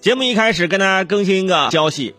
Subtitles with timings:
[0.00, 2.14] 节目一开始跟大家更新一个消息，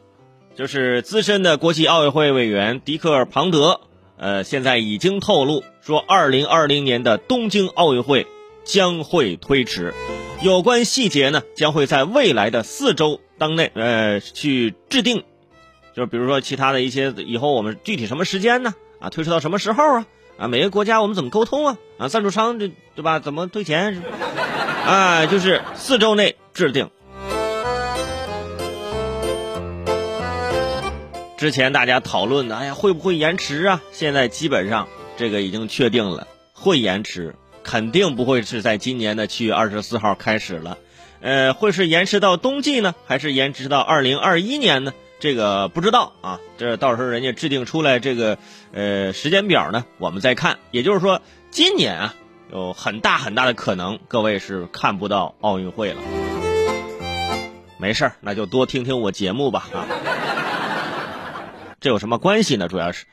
[0.56, 3.82] 就是资深的国际奥委会委员迪克庞德，
[4.18, 8.28] 呃，现在已经透露说，二零二零年的东京奥运会
[8.64, 9.96] 将会推迟，
[10.44, 15.24] 有关细节呢，将会在未来的四周当内，呃，去制定，
[15.96, 18.76] 就比如说其他的一些以后我们具体什么时间呢？
[19.00, 20.06] 啊，推迟到什么时候啊？
[20.38, 21.78] 啊，每个国家我们怎么沟通啊？
[21.98, 23.18] 啊，赞助商这对吧？
[23.18, 24.04] 怎么退钱？
[24.86, 26.88] 啊，就是四周内制定。
[31.42, 33.82] 之前大家讨论的，哎呀，会不会延迟啊？
[33.92, 34.88] 现在基本上
[35.18, 37.34] 这个已经确定了，会延迟，
[37.64, 40.78] 肯定不会是在今年的七月二十四号开始了。
[41.20, 44.94] 呃，会是延迟到冬季呢，还是延迟到二零二一年呢？
[45.20, 46.40] 这个不知道啊。
[46.60, 48.38] 这到时候人家制定出来这个
[48.72, 50.60] 呃时间表呢，我们再看。
[50.70, 52.14] 也就是说，今年啊，
[52.54, 56.04] 有很大很大的可能，各位是看不到奥运会了。
[57.80, 59.88] 没事儿，那就多听听我节目吧啊。
[61.82, 62.68] 这有什么关系呢？
[62.68, 63.06] 主要是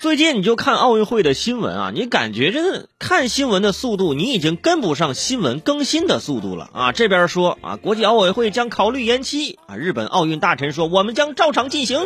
[0.00, 6.90] 最近你就看奥运会的新闻啊，你感觉这个看新闻的速度，你已经跟不上新闻更新的速度了啊！
[6.90, 12.04] 这边说啊，国际奥委会将考虑延期啊，日本奥运大臣说我们将照常进行，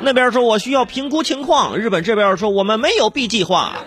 [0.00, 3.78] 那边说我需要评估情况，日本这边说我们没有 B 计划。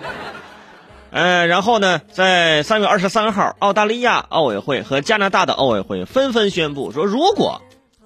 [1.12, 7.62] 呃，然后呢，在三月二十三号，澳大利亚奥委会和加拿大的奥委会纷纷宣布说，如果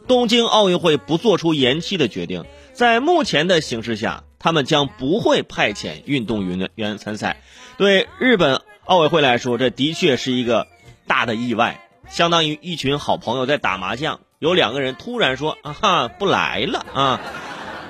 [0.07, 7.41] 东京奥运会不做出延期的决定，在目前的形势下，他们将不会派遣运动员员参赛。
[7.77, 10.67] 对日本奥委会来说，这的确是一个
[11.07, 17.21] 大的意外，相当于一群好朋友在打麻将，有两个人突然说：“啊哈，不来了啊！”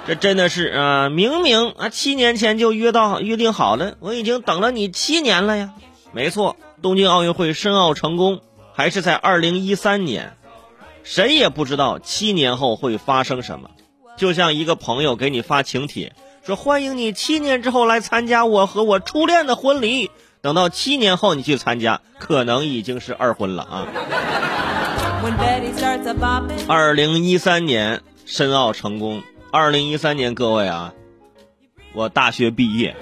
[0.06, 5.74] 这真的是啊，明明啊七年前就约到约定好了，我已经等了你七年了呀。
[6.12, 8.42] 没错，东京奥运会申奥成功，
[8.74, 10.38] 还是在二零一三年。
[11.04, 13.70] 谁也不知道七年后会发生什么，
[14.18, 16.14] 就像一个朋友给你发请帖，
[16.46, 20.10] 说欢迎你七年之后来参加我和我初恋的婚礼。
[20.42, 23.88] 等到七年后你去参加，可能已经是二婚了啊。
[26.68, 30.94] 二零一三年申奥成功，二零一三年各位啊，
[31.94, 32.96] 我大学毕业。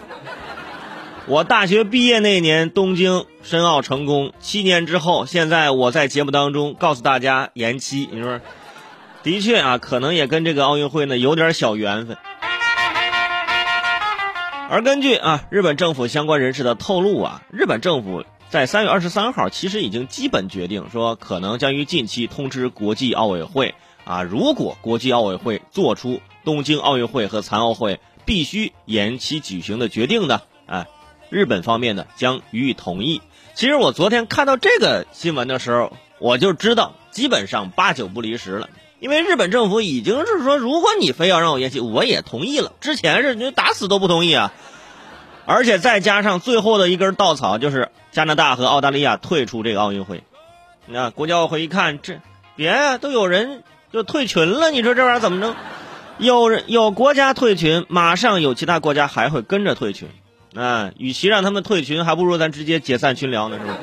[1.31, 4.34] 我大学毕业那年，东京申奥成功。
[4.42, 8.09] 七年之后，现在我在节目当中告诉大家延期。
[8.12, 8.42] 你说，
[9.24, 12.18] 的确啊，可能也跟这个奥运会呢有点小缘分。
[14.70, 30.88] 而根据啊日本政府相关人士的透露啊，日本政府在三月二十三号其实已经基本决定说，可能将于近期通知国际奥委会啊，如果国际奥委会做出东京奥运会和残奥会必须延期举行的决定的，哎。
[31.31, 33.24] 日本方面呢将予以同意。
[33.56, 38.69] 其实我昨天看到这个新闻的时候，我就知道基本上八九不离十了。
[39.00, 42.74] 因为日本政府已经是说，如果你非要让我延期，我也同意了。
[42.81, 44.53] 之前是你打死都不同意啊。
[45.47, 50.24] 而且再加上最后的一根稻草，就是加拿大和澳大利亚退出这个奥运会。
[50.86, 52.20] 那国家奥会一看，这
[52.56, 54.70] 别呀，都有人就退群了。
[54.70, 55.56] 你说这玩意儿怎么弄？
[56.20, 60.09] 有人有国家退群，马上有其他国家还会跟着退群。
[60.56, 63.78] 啊，与其让他们退群，还不如咱直接解散群聊呢，是不是？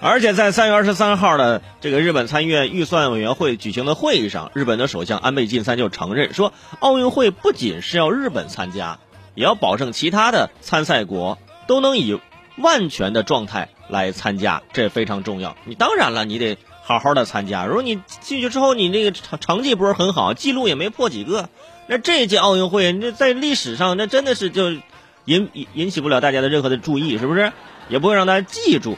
[0.00, 9.00] 而且在三月二十三号的这个日本参议院预算委员会举行的会议上，日本的首相安倍晋三就承认说，奥运会不仅是要日本参加，
[9.34, 11.36] 也要保证其他的参赛国
[11.66, 12.20] 都能以
[12.56, 15.56] 万全的状态来参加，这非常重要。
[15.64, 17.66] 你当然了，你得好好的参加。
[17.66, 21.50] 如果你进去之后，你那个成成绩不是很好，记录也没破几个。
[21.86, 24.82] 那这届奥运会，那在历史上，那真的是就引
[25.26, 27.52] 引引起不了大家的任何的注意，是不是？
[27.90, 28.96] 也不会让大家记住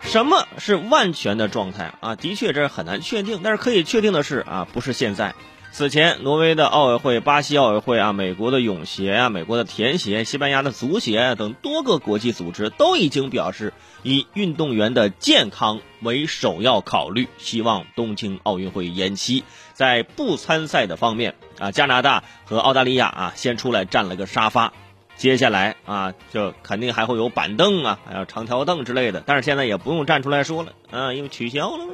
[0.00, 2.16] 什么是万全的状态啊？
[2.16, 3.40] 的确，这很难确定。
[3.44, 5.34] 但是可以确定的是啊，不是现在。
[5.76, 19.44] 此前，挪威的奥委会、巴西奥委会啊、美国的泳协啊、美国的田协、西班牙的足协等多个国际组织都已经表示，以运动员的健康为首要考虑，希望东京奥运会延期。
[19.74, 24.72] 在不参赛的方面啊，加拿大和澳大利亚啊先出来占了个沙发，
[25.18, 31.84] 接下来啊就肯定还会有板凳啊，还有长条凳之类的，但是现在也不用站出来说了啊，因为取消了，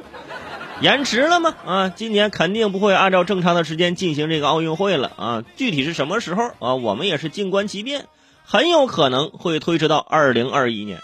[0.83, 8.07] 延迟了吗啊，今年肯定不会按照正常的时间进行这个奥运会了啊，具体是什么时候啊，我们也是静观其变，
[8.43, 10.99] 很有可能会推迟到二零二一年。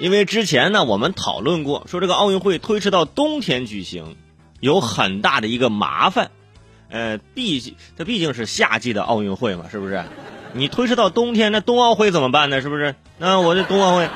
[0.00, 4.16] 因为之前呢，我们讨论过，说这个奥运会推迟到冬天举行，
[4.58, 6.30] 有很大的一个麻烦，
[6.88, 10.02] 呃，毕竟它毕竟是夏季的奥运会嘛，是不是？
[10.54, 12.62] 你推迟到冬天，那冬奥会怎么办呢？
[12.62, 12.94] 是不是？
[13.18, 14.08] 那我这冬奥会。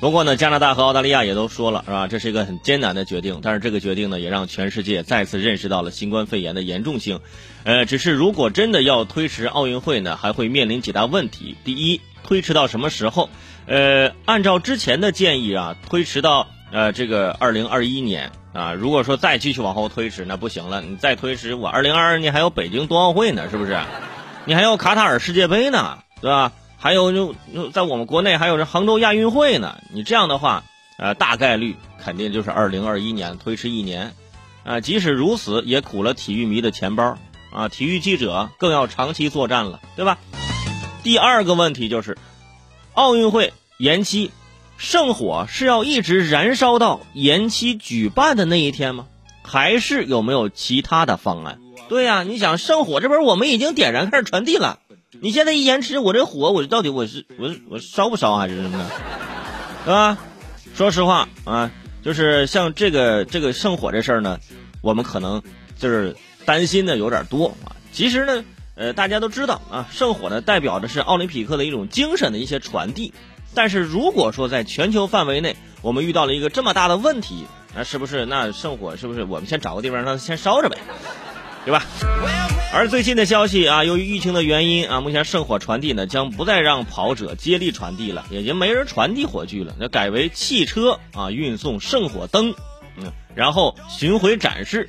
[0.00, 2.06] 不过呢，加拿大和澳大利亚也都说了，是吧？
[2.08, 7.20] 这是一个很艰难的决定，但是这个决定呢，也让全世界再次认识到了新冠肺炎的严重性。
[7.64, 11.54] 呃，只是如果真的要推迟奥运会呢，还会面临几大问题。
[11.64, 13.28] 第一，推迟到什么时候？
[13.66, 18.72] 呃，按照之前的建议啊，推迟到呃这个二零二一年啊。
[18.72, 23.78] 如果说再继续往后推迟，那不行了，你再推迟，我二零二二年还有北京冬奥会呢，是不是？
[24.46, 26.52] 你还有卡塔尔世界杯呢，对吧？
[26.82, 30.64] 还有就就在我们国内还有这杭州亚运会呢，你这样的话，
[30.96, 34.14] 呃，大概率肯定就是二零二一年推迟一年，
[34.64, 37.18] 啊，即使如此也苦了体育迷的钱包
[37.52, 40.18] 啊，体育记者更要长期作战了，对吧？
[41.02, 42.16] 第二个问题就是，
[42.94, 44.30] 奥运会延期，
[44.78, 49.06] 圣火是要一直燃烧到延期举办的那一天吗？
[49.42, 51.58] 还是有没有其他的方案？
[51.90, 54.78] 对呀，你想圣火这边我们已经点燃开始传递了。
[55.18, 58.86] 你现在一延迟，我这火我到底我是我我烧不烧还是什么的，
[59.84, 60.16] 对吧？
[60.76, 61.68] 说实话啊，
[62.00, 64.38] 就是像这个这个圣火这事儿呢，
[64.80, 65.42] 我们可能
[65.76, 66.14] 就是
[66.44, 67.74] 担心的有点多啊。
[67.92, 68.44] 其实呢，
[68.76, 73.12] 呃，大家都知道啊，圣火呢代表的是奥林匹克的一种精神的一些传递。
[73.52, 80.78] 但是如果说在全球范围内，我们遇到了一个这么大的问题，那是不是那圣火是不是我们先找个地方让它先烧着呗？
[81.64, 81.82] 对吧？
[82.72, 92.54] 而最近的消息啊，由于疫情的原因啊，目前圣火传递呢将不再让跑者接力传递了，也就没人传递火炬了，那改为汽车啊运送圣火灯，
[92.96, 94.88] 嗯，然后巡回展示。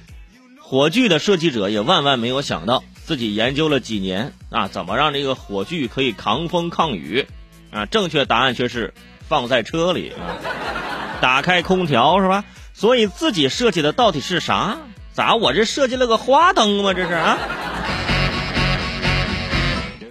[0.59, 7.25] 火炬的设计者也万万没有想到，自己研究了几年啊，怎么让这个火炬可以抗风抗雨
[7.71, 7.87] 啊？
[7.87, 8.93] 正确答案却是
[9.27, 10.37] 放在车里啊，
[11.19, 12.45] 打开空调是吧？
[12.75, 14.77] 所以自己设计的到底是啥？
[15.13, 16.93] 咋我这设计了个花灯吗？
[16.93, 17.37] 这是啊。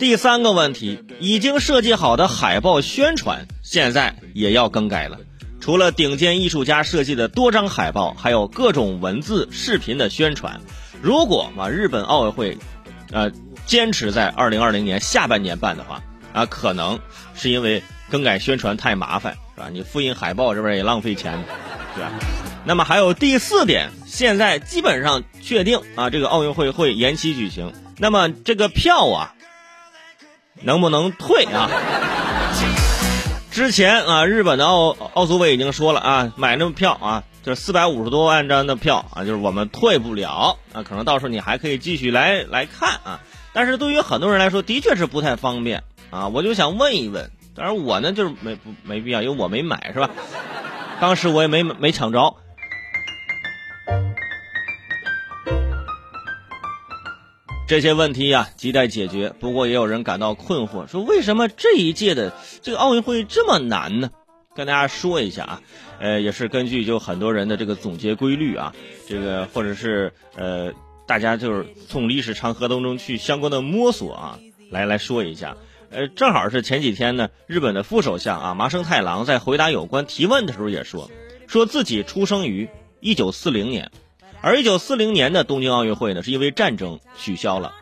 [0.00, 5.18] 第三个问题，已经设计好的海报宣传现在也要更改了。
[5.60, 10.62] 除了顶尖艺术家设计的多张海报，还有各种文字、视频的宣传。
[11.02, 12.56] 如果啊日本奥运会，
[13.12, 13.30] 呃
[13.66, 16.98] 坚持在二零二零年下半年办的话，啊可能
[17.34, 19.68] 是因为更改宣传太麻烦，是吧？
[19.70, 21.44] 你复印海报这边也浪费钱，
[21.94, 22.10] 对吧？
[22.64, 27.74] 那么还有第四点，现在基本上确定啊，这个奥运会会延期举行。
[27.98, 29.34] 那么这个票啊，
[30.62, 31.70] 能不能退啊？
[33.50, 43.20] 之前啊，日本的奥奥组委已经说了啊，买那么票啊，就是四百五十多万张的票啊，就是我们退不了啊，可能到时候你还可以继续来来看啊。
[43.52, 46.28] 但是对于很多人来说，的确是不太方便啊。
[46.28, 50.10] 我就想问一问，当然我呢就是没没必要，因为我没买是吧？
[51.00, 52.36] 当时我也没没抢着。
[57.70, 59.32] 这些问题呀，亟待解决。
[59.38, 62.32] 不过也有人感到困惑，说为什么这一届的
[62.62, 64.10] 这个奥运会这么难呢？
[64.56, 65.62] 跟大家说一下啊，
[66.00, 68.74] 呃，也是根据就很多人的这个总结规律啊，
[69.08, 70.72] 这个或者是呃，
[71.06, 75.56] 大家就是从历史长河当中去相关的摸索啊，来来说一下。
[75.90, 81.08] 呃，正好是前几天呢，日本的副首相啊麻生太郎在回答有关提问的时候也说，
[81.46, 82.68] 说自己出生于
[82.98, 83.92] 一九四零年。
[84.42, 87.74] 而一九四零年的东京奥运会呢，是因为战争取消了。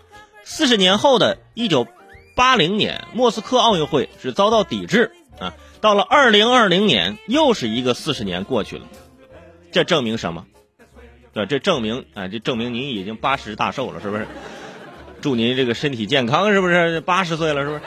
[0.44, 1.86] 四十年后的一九
[2.34, 5.54] 八零年莫斯科奥运会是遭到抵制啊。
[5.80, 8.86] 到了二零二零年，又是一个四十年过去了。
[9.70, 10.46] 这证明什么？
[11.32, 14.26] 对，这证明啊，这证明您已经八十大寿了，是不是？
[15.20, 17.00] 祝您这个身体健康，是不是？
[17.00, 17.80] 八十岁了，是不是？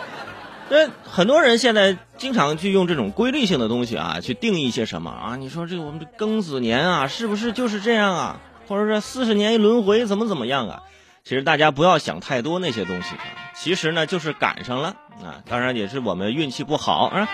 [0.69, 5.35] 那很多人现在经常去用这种规律性的东西啊，去定义一些什么啊？
[5.35, 8.41] 你说这个我们这庚子年啊，是不是就是这样啊？
[8.71, 10.83] 或者说四十年一轮回怎么怎么样啊？
[11.25, 13.21] 其实大家不要想太多那些东西啊。
[13.53, 15.43] 其实呢，就是赶上了啊。
[15.49, 17.27] 当然也是我们运气不好啊。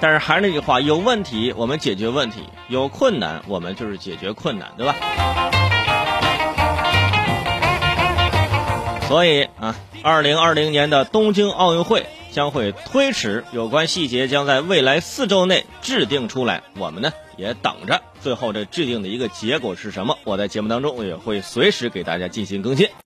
[0.00, 4.96] 但是还是那句话，有问题我们解决问题，有困难我们就是解决困难，对吧？
[9.06, 12.04] 所以啊，二零二零年的东京奥运会。
[12.32, 16.62] 将会推迟，有关细节将在未来四周内制定出来。
[16.78, 20.18] 我们呢也等着最后这制定的一个结果是什么。
[20.24, 22.90] 我在节目当中也会随时给大家进行更新。